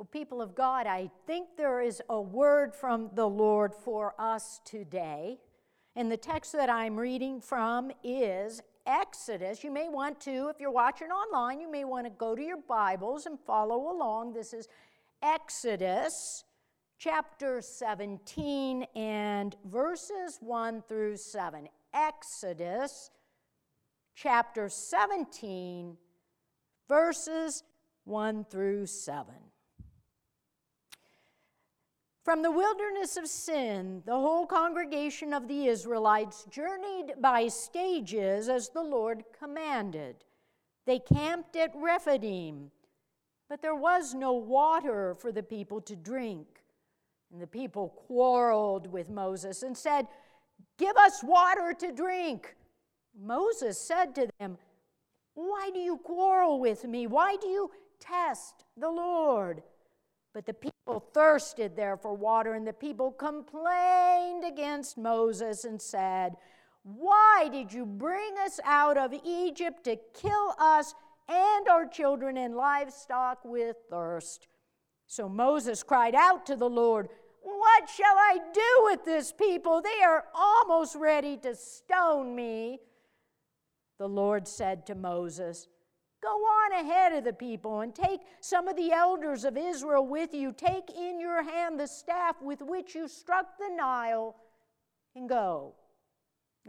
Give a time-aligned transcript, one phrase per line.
[0.00, 4.62] Well, people of God, I think there is a word from the Lord for us
[4.64, 5.40] today.
[5.94, 9.62] And the text that I'm reading from is Exodus.
[9.62, 12.62] You may want to, if you're watching online, you may want to go to your
[12.66, 14.32] Bibles and follow along.
[14.32, 14.68] This is
[15.22, 16.44] Exodus
[16.96, 21.68] chapter 17 and verses 1 through 7.
[21.92, 23.10] Exodus
[24.14, 25.98] chapter 17,
[26.88, 27.64] verses
[28.06, 29.34] 1 through 7.
[32.30, 38.68] From the wilderness of sin, the whole congregation of the Israelites journeyed by stages as
[38.68, 40.22] the Lord commanded.
[40.86, 42.70] They camped at Rephidim,
[43.48, 46.46] but there was no water for the people to drink.
[47.32, 50.06] And the people quarreled with Moses and said,
[50.78, 52.54] Give us water to drink.
[53.20, 54.56] Moses said to them,
[55.34, 57.08] Why do you quarrel with me?
[57.08, 59.64] Why do you test the Lord?
[60.32, 66.36] But the people thirsted there for water, and the people complained against Moses and said,
[66.82, 70.94] Why did you bring us out of Egypt to kill us
[71.28, 74.46] and our children and livestock with thirst?
[75.06, 77.08] So Moses cried out to the Lord,
[77.42, 79.82] What shall I do with this people?
[79.82, 82.78] They are almost ready to stone me.
[83.98, 85.66] The Lord said to Moses,
[86.22, 90.34] Go on ahead of the people and take some of the elders of Israel with
[90.34, 90.52] you.
[90.52, 94.36] Take in your hand the staff with which you struck the Nile
[95.16, 95.74] and go.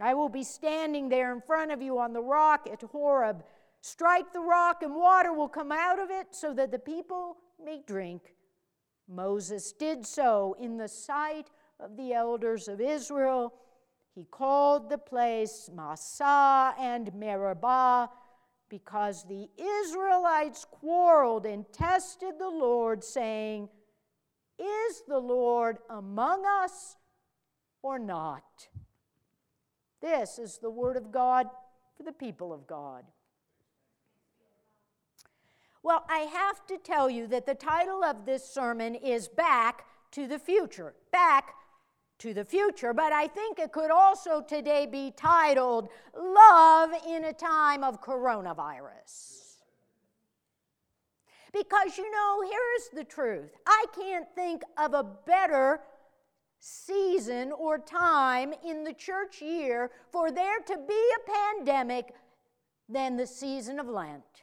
[0.00, 3.44] I will be standing there in front of you on the rock at Horeb.
[3.82, 7.82] Strike the rock, and water will come out of it so that the people may
[7.86, 8.34] drink.
[9.08, 13.52] Moses did so in the sight of the elders of Israel.
[14.14, 18.08] He called the place Massah and Meribah
[18.72, 23.68] because the Israelites quarreled and tested the Lord, saying,
[24.58, 26.96] Is the Lord among us
[27.82, 28.68] or not?
[30.00, 31.48] This is the word of God
[31.98, 33.04] for the people of God.
[35.82, 40.26] Well, I have to tell you that the title of this sermon is Back to
[40.26, 40.94] the Future.
[41.10, 41.56] Back
[42.22, 47.32] to the future, but I think it could also today be titled Love in a
[47.32, 49.56] Time of Coronavirus.
[51.52, 55.80] Because you know, here's the truth I can't think of a better
[56.60, 62.14] season or time in the church year for there to be a pandemic
[62.88, 64.41] than the season of Lent.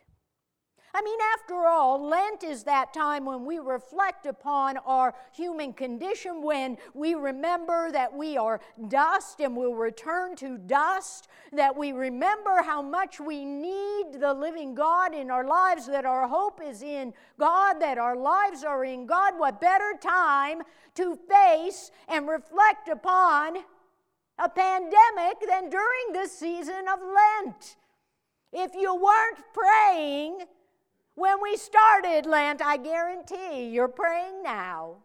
[0.94, 6.42] I mean, after all, Lent is that time when we reflect upon our human condition,
[6.42, 12.64] when we remember that we are dust and will return to dust, that we remember
[12.64, 17.14] how much we need the living God in our lives, that our hope is in
[17.40, 19.38] God, that our lives are in God.
[19.38, 20.64] What better time
[20.96, 23.58] to face and reflect upon
[24.40, 27.76] a pandemic than during this season of Lent?
[28.52, 30.40] If you weren't praying,
[31.20, 34.96] when we started Lent, I guarantee you're praying now.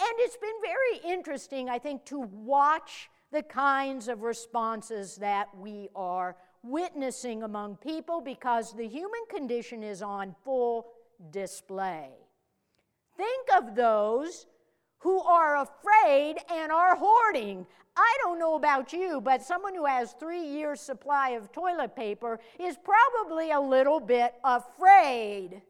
[0.00, 5.88] And it's been very interesting, I think, to watch the kinds of responses that we
[5.94, 10.86] are witnessing among people because the human condition is on full
[11.30, 12.10] display.
[13.16, 14.46] Think of those
[14.98, 17.66] who are afraid and are hoarding.
[17.96, 22.38] I don't know about you, but someone who has three years' supply of toilet paper
[22.58, 25.62] is probably a little bit afraid.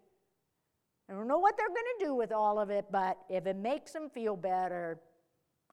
[1.08, 3.56] I don't know what they're going to do with all of it, but if it
[3.56, 4.98] makes them feel better,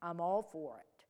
[0.02, 1.06] I'm all for it.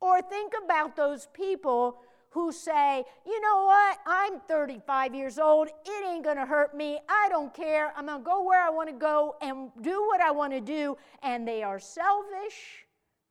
[0.00, 2.00] Or think about those people
[2.30, 7.28] who say, you know what, I'm 35 years old, it ain't gonna hurt me, I
[7.30, 10.96] don't care, I'm gonna go where I wanna go and do what I wanna do,
[11.22, 12.86] and they are selfish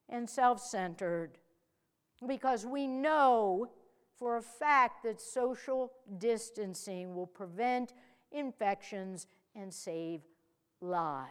[0.09, 1.38] and self centered
[2.25, 3.69] because we know
[4.17, 7.94] for a fact that social distancing will prevent
[8.31, 10.22] infections and save
[10.81, 11.29] lives.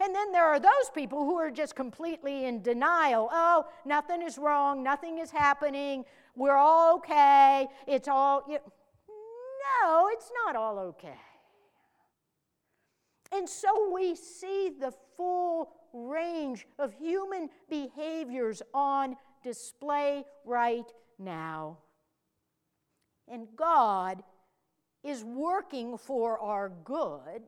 [0.00, 3.28] And then there are those people who are just completely in denial.
[3.32, 6.04] Oh, nothing is wrong, nothing is happening,
[6.36, 8.44] we're all okay, it's all.
[8.48, 8.58] You...
[9.82, 11.18] No, it's not all okay.
[13.32, 21.78] And so we see the full range of human behaviors on display right now.
[23.28, 24.22] And God
[25.02, 27.42] is working for our good.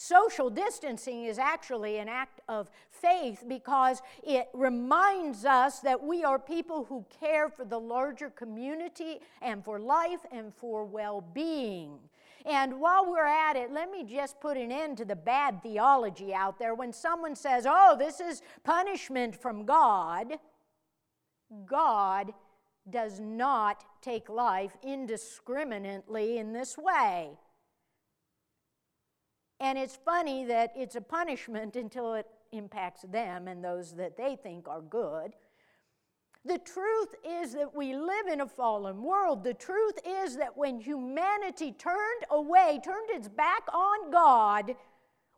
[0.00, 6.38] Social distancing is actually an act of faith because it reminds us that we are
[6.38, 11.98] people who care for the larger community and for life and for well being.
[12.46, 16.32] And while we're at it, let me just put an end to the bad theology
[16.32, 16.76] out there.
[16.76, 20.34] When someone says, oh, this is punishment from God,
[21.66, 22.32] God
[22.88, 27.36] does not take life indiscriminately in this way.
[29.60, 34.36] And it's funny that it's a punishment until it impacts them and those that they
[34.36, 35.34] think are good.
[36.44, 39.44] The truth is that we live in a fallen world.
[39.44, 44.74] The truth is that when humanity turned away, turned its back on God,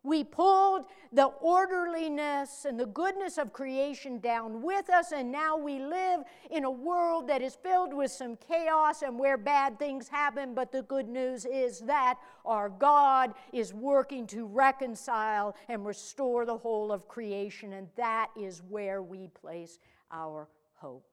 [0.03, 5.79] we pulled the orderliness and the goodness of creation down with us, and now we
[5.79, 10.55] live in a world that is filled with some chaos and where bad things happen.
[10.55, 16.57] But the good news is that our God is working to reconcile and restore the
[16.57, 19.79] whole of creation, and that is where we place
[20.11, 21.10] our hope.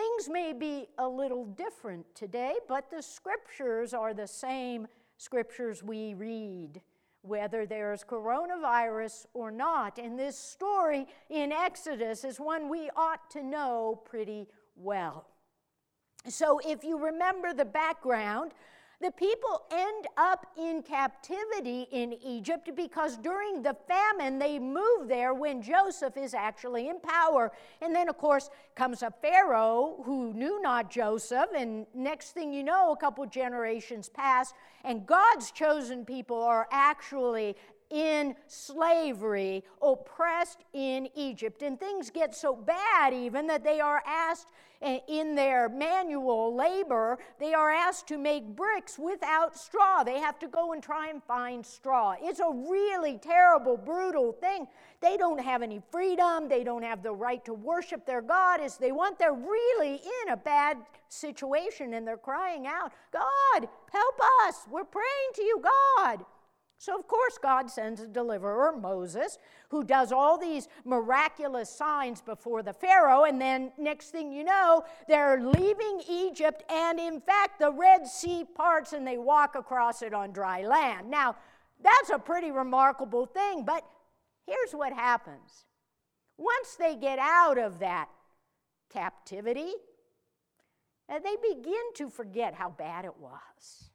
[0.00, 4.86] Things may be a little different today, but the scriptures are the same
[5.18, 6.80] scriptures we read,
[7.20, 9.98] whether there's coronavirus or not.
[9.98, 15.26] And this story in Exodus is one we ought to know pretty well.
[16.26, 18.52] So, if you remember the background,
[19.00, 25.32] the people end up in captivity in Egypt because during the famine they move there
[25.32, 27.50] when Joseph is actually in power.
[27.80, 31.48] And then, of course, comes a Pharaoh who knew not Joseph.
[31.56, 34.52] And next thing you know, a couple generations pass,
[34.84, 37.56] and God's chosen people are actually
[37.90, 41.62] in slavery, oppressed in Egypt.
[41.62, 44.48] And things get so bad, even, that they are asked
[44.80, 50.02] eh, in their manual labor, they are asked to make bricks without straw.
[50.04, 52.14] They have to go and try and find straw.
[52.20, 54.66] It's a really terrible, brutal thing.
[55.00, 58.76] They don't have any freedom, they don't have the right to worship their God as
[58.76, 59.18] they want.
[59.18, 60.76] They're really in a bad
[61.08, 64.66] situation and they're crying out, God, help us.
[64.70, 65.62] We're praying to you,
[65.96, 66.24] God.
[66.80, 69.36] So, of course, God sends a deliverer, Moses,
[69.68, 73.24] who does all these miraculous signs before the Pharaoh.
[73.24, 78.46] And then, next thing you know, they're leaving Egypt, and in fact, the Red Sea
[78.54, 81.10] parts and they walk across it on dry land.
[81.10, 81.36] Now,
[81.82, 83.84] that's a pretty remarkable thing, but
[84.46, 85.66] here's what happens
[86.38, 88.08] once they get out of that
[88.90, 89.74] captivity,
[91.10, 93.90] uh, they begin to forget how bad it was.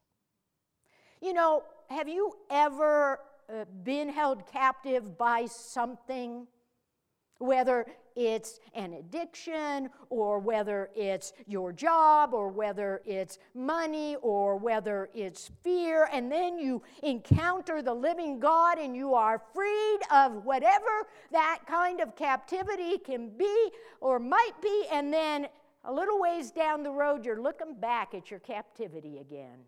[1.19, 6.47] You know, have you ever uh, been held captive by something?
[7.39, 7.85] Whether
[8.15, 15.51] it's an addiction, or whether it's your job, or whether it's money, or whether it's
[15.61, 21.59] fear, and then you encounter the living God and you are freed of whatever that
[21.67, 25.47] kind of captivity can be or might be, and then
[25.83, 29.59] a little ways down the road, you're looking back at your captivity again.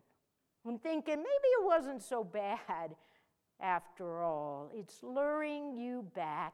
[0.75, 1.25] Thinking maybe
[1.59, 2.95] it wasn't so bad
[3.59, 4.69] after all.
[4.73, 6.53] It's luring you back.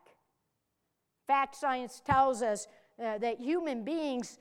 [1.25, 2.67] Fact science tells us
[3.03, 4.39] uh, that human beings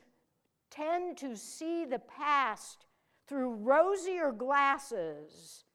[0.69, 2.85] tend to see the past
[3.27, 5.65] through rosier glasses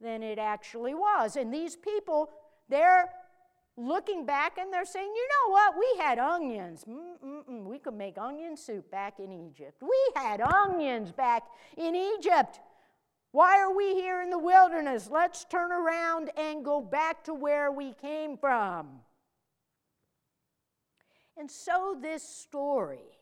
[0.00, 1.36] than it actually was.
[1.36, 2.30] And these people,
[2.68, 3.08] they're
[3.76, 6.84] looking back and they're saying, you know what, we had onions.
[6.88, 7.64] Mm-mm-mm.
[7.64, 9.82] We could make onion soup back in Egypt.
[9.82, 11.44] We had onions back
[11.76, 12.60] in Egypt.
[13.34, 15.08] Why are we here in the wilderness?
[15.10, 19.00] Let's turn around and go back to where we came from.
[21.36, 23.18] And so, this story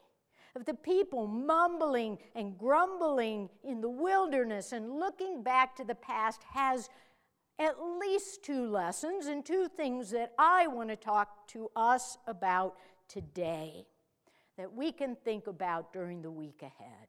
[0.54, 6.42] of the people mumbling and grumbling in the wilderness and looking back to the past
[6.52, 6.90] has
[7.58, 12.74] at least two lessons and two things that I want to talk to us about
[13.08, 13.86] today
[14.58, 17.08] that we can think about during the week ahead.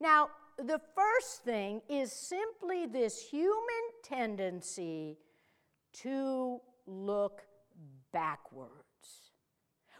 [0.00, 5.18] Now, the first thing is simply this human tendency
[5.94, 7.42] to look
[8.12, 8.72] backwards.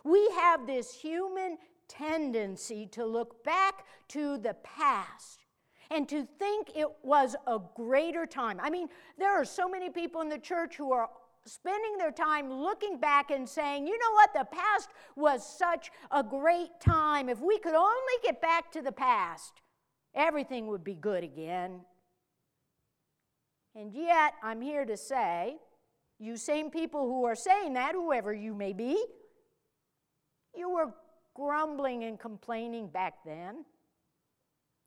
[0.05, 5.45] We have this human tendency to look back to the past
[5.91, 8.59] and to think it was a greater time.
[8.63, 11.11] I mean, there are so many people in the church who are
[11.45, 16.23] spending their time looking back and saying, you know what, the past was such a
[16.23, 17.29] great time.
[17.29, 19.61] If we could only get back to the past,
[20.15, 21.81] everything would be good again.
[23.75, 25.57] And yet, I'm here to say,
[26.19, 29.03] you same people who are saying that, whoever you may be,
[30.55, 30.93] you were
[31.35, 33.65] grumbling and complaining back then.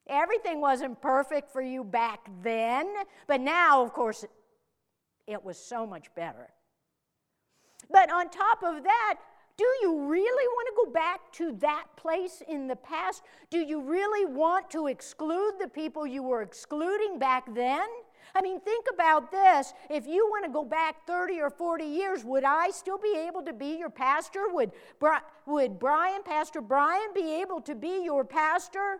[0.07, 2.93] Everything wasn't perfect for you back then,
[3.27, 4.23] but now, of course,
[5.25, 6.49] it was so much better.
[7.89, 9.15] But on top of that,
[9.57, 13.23] Do you really want to go back to that place in the past?
[13.49, 17.87] Do you really want to exclude the people you were excluding back then?
[18.33, 19.73] I mean, think about this.
[19.89, 23.43] If you want to go back 30 or 40 years, would I still be able
[23.43, 24.49] to be your pastor?
[24.49, 24.71] Would,
[25.45, 28.99] would Brian, Pastor Brian, be able to be your pastor?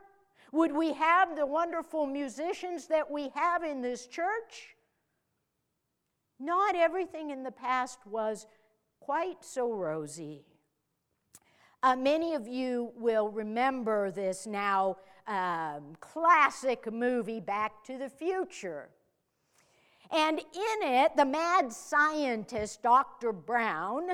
[0.53, 4.75] Would we have the wonderful musicians that we have in this church?
[6.39, 8.45] Not everything in the past was
[9.05, 10.41] quite so rosy.
[11.83, 14.97] Uh, many of you will remember this now
[15.27, 18.89] um, classic movie, Back to the Future.
[20.11, 23.31] And in it, the mad scientist, Dr.
[23.31, 24.07] Brown,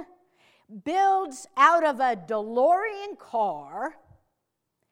[0.84, 3.96] builds out of a DeLorean car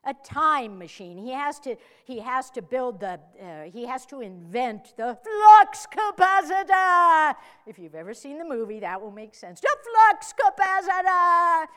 [0.06, 1.18] a time machine.
[1.18, 1.76] He has to,
[2.06, 7.36] he has to build the, uh, he has to invent the flux capacitor.
[7.68, 9.60] If you've ever seen the movie, that will make sense.
[9.60, 11.68] The flux capacitor.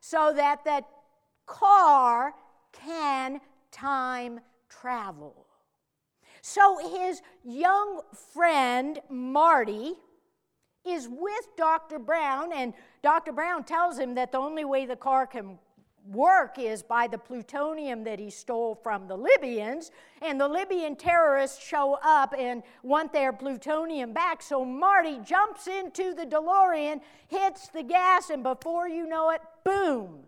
[0.00, 0.84] So that the
[1.46, 2.34] car
[2.72, 5.46] can time travel.
[6.42, 9.94] So his young friend, Marty,
[10.86, 11.98] is with Dr.
[11.98, 13.32] Brown, and Dr.
[13.32, 15.58] Brown tells him that the only way the car can
[16.10, 19.90] work is by the plutonium that he stole from the Libyans.
[20.22, 24.42] And the Libyan terrorists show up and want their plutonium back.
[24.42, 30.20] So Marty jumps into the DeLorean, hits the gas, and before you know it, boom,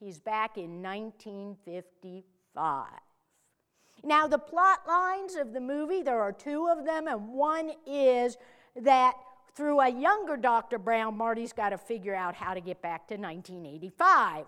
[0.00, 2.86] he's back in 1955.
[4.04, 8.36] Now, the plot lines of the movie, there are two of them, and one is
[8.76, 9.14] that
[9.54, 10.78] through a younger Dr.
[10.78, 14.46] Brown, Marty's got to figure out how to get back to 1985.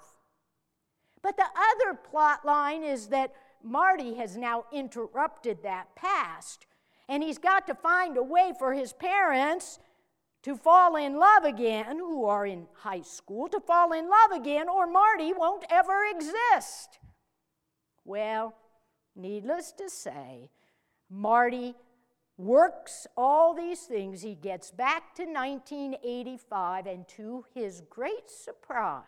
[1.23, 6.67] But the other plot line is that Marty has now interrupted that past,
[7.09, 9.79] and he's got to find a way for his parents
[10.43, 14.69] to fall in love again, who are in high school, to fall in love again,
[14.69, 16.99] or Marty won't ever exist.
[18.05, 18.55] Well,
[19.15, 20.51] needless to say,
[21.11, 21.75] Marty
[22.39, 24.23] works all these things.
[24.23, 29.05] He gets back to 1985, and to his great surprise,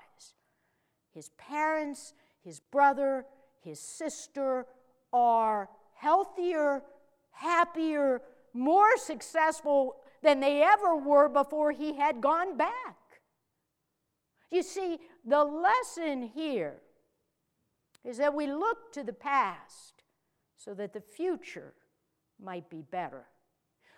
[1.15, 2.15] his parents,
[2.45, 3.25] his brother,
[3.61, 4.67] his sister
[5.13, 6.83] are healthier,
[7.31, 12.97] happier, more successful than they ever were before he had gone back.
[14.51, 16.81] You see, the lesson here
[18.05, 20.03] is that we look to the past
[20.57, 21.75] so that the future
[22.41, 23.27] might be better.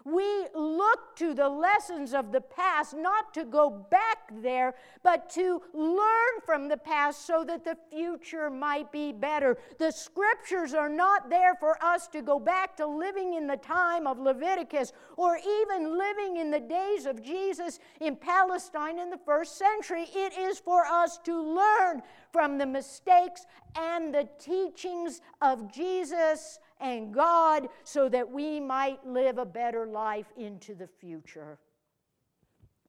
[0.05, 5.63] We look to the lessons of the past, not to go back there, but to
[5.73, 9.57] learn from the past so that the future might be better.
[9.79, 14.07] The scriptures are not there for us to go back to living in the time
[14.07, 19.57] of Leviticus or even living in the days of Jesus in Palestine in the first
[19.57, 20.07] century.
[20.15, 27.13] It is for us to learn from the mistakes and the teachings of Jesus and
[27.13, 31.59] God so that we might live a better life into the future.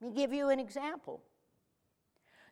[0.02, 1.22] Let me give you an example.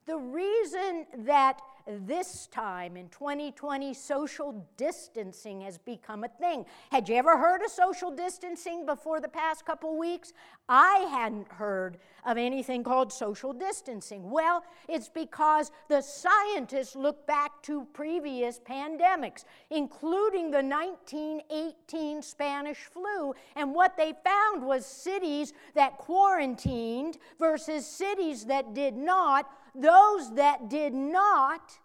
[0.05, 6.65] The reason that this time in 2020 social distancing has become a thing.
[6.91, 10.33] Had you ever heard of social distancing before the past couple weeks?
[10.69, 14.31] I hadn't heard of anything called social distancing.
[14.31, 23.33] Well, it's because the scientists look back to previous pandemics, including the 1918 Spanish flu,
[23.55, 30.69] and what they found was cities that quarantined versus cities that did not those that
[30.69, 31.79] did not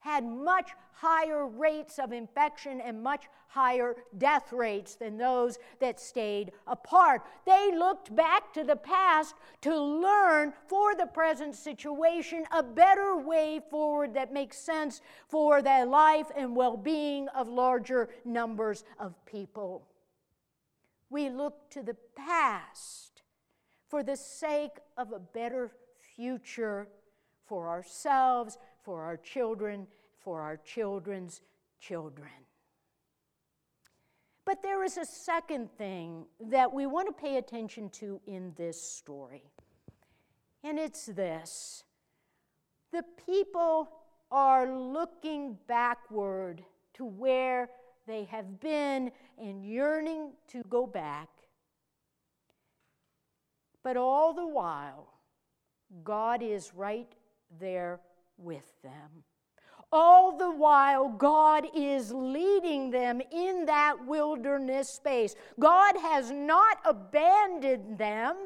[0.00, 6.50] had much higher rates of infection and much higher death rates than those that stayed
[6.66, 7.22] apart.
[7.46, 13.60] They looked back to the past to learn for the present situation a better way
[13.70, 19.86] forward that makes sense for the life and well being of larger numbers of people.
[21.10, 23.22] We look to the past
[23.88, 25.70] for the sake of a better
[26.16, 26.88] future
[27.48, 29.86] for ourselves, for our children,
[30.18, 31.40] for our children's
[31.80, 32.28] children.
[34.44, 38.80] But there is a second thing that we want to pay attention to in this
[38.80, 39.42] story,
[40.62, 41.84] and it's this
[42.92, 43.90] the people
[44.30, 46.62] are looking backward
[46.94, 47.68] to where
[48.06, 51.28] they have been and yearning to go back.
[53.82, 55.12] But all the while,
[56.04, 57.14] God is right
[57.60, 58.00] there
[58.36, 59.24] with them.
[59.90, 65.34] All the while, God is leading them in that wilderness space.
[65.58, 68.36] God has not abandoned them.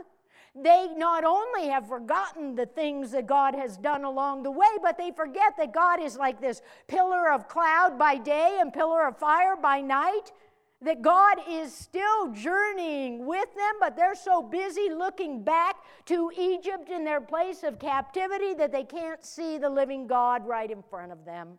[0.55, 4.99] they not only have forgotten the things that God has done along the way, but
[4.99, 9.17] they forget that God is like this pillar of cloud by day and pillar of
[9.17, 10.31] fire by night.
[10.83, 16.91] That God is still journeying with them, but they're so busy looking back to Egypt
[16.91, 21.13] in their place of captivity that they can't see the living God right in front
[21.13, 21.59] of them.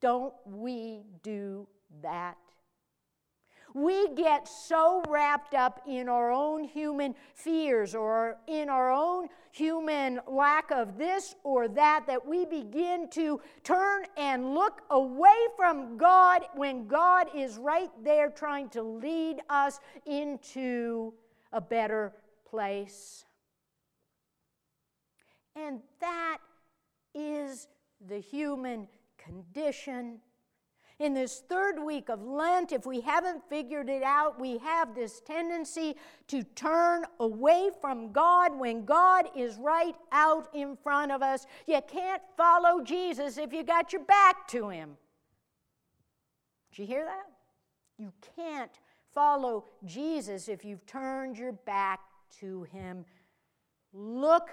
[0.00, 1.66] Don't we do
[2.02, 2.36] that
[3.76, 10.18] we get so wrapped up in our own human fears or in our own human
[10.26, 16.40] lack of this or that that we begin to turn and look away from God
[16.54, 21.12] when God is right there trying to lead us into
[21.52, 22.14] a better
[22.48, 23.26] place.
[25.54, 26.38] And that
[27.14, 27.68] is
[28.08, 30.20] the human condition
[30.98, 35.20] in this third week of Lent, if we haven't figured it out, we have this
[35.20, 35.94] tendency
[36.28, 41.46] to turn away from God when God is right out in front of us.
[41.66, 44.96] You can't follow Jesus if you got your back to Him.
[46.70, 47.26] Did you hear that?
[47.98, 48.72] You can't
[49.14, 52.00] follow Jesus if you've turned your back
[52.40, 53.04] to Him.
[53.92, 54.50] Look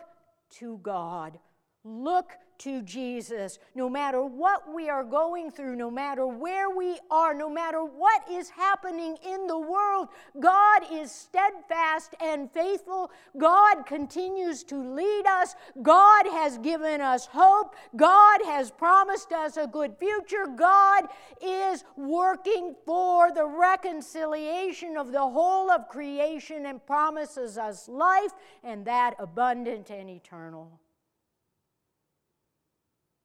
[0.57, 1.39] to God.
[1.84, 3.60] Look to Jesus.
[3.75, 8.24] No matter what we are going through, no matter where we are, no matter what
[8.32, 10.08] is happening in the world,
[10.40, 13.12] God is steadfast and faithful.
[13.38, 15.56] God continues to lead us.
[15.82, 17.75] God has given us hope.
[17.98, 20.46] God has promised us a good future.
[20.56, 21.08] God
[21.42, 28.32] is working for the reconciliation of the whole of creation and promises us life
[28.63, 30.80] and that abundant and eternal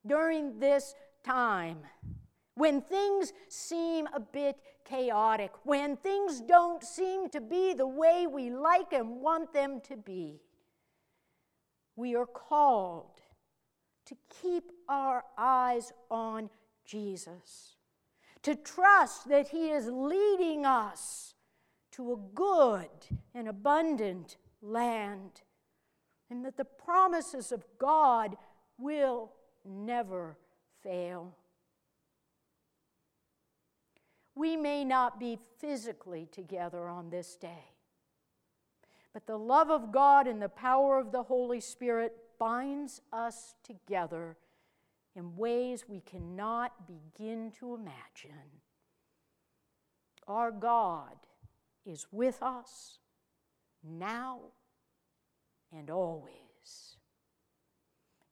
[0.06, 1.78] during this time,
[2.54, 8.50] when things seem a bit chaotic, when things don't seem to be the way we
[8.50, 10.40] like and want them to be,
[11.94, 13.20] we are called
[14.06, 16.48] to keep our eyes on
[16.84, 17.76] Jesus,
[18.42, 21.34] to trust that He is leading us
[21.92, 22.88] to a good
[23.34, 25.42] and abundant land,
[26.30, 28.36] and that the promises of God
[28.78, 29.32] will
[29.64, 30.36] never
[30.82, 31.34] fail.
[34.34, 37.72] We may not be physically together on this day,
[39.12, 44.36] but the love of God and the power of the Holy Spirit binds us together
[45.16, 48.62] in ways we cannot begin to imagine.
[50.28, 51.16] Our God
[51.84, 52.98] is with us
[53.82, 54.38] now
[55.72, 56.97] and always.